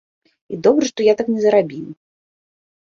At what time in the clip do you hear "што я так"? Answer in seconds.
0.93-1.31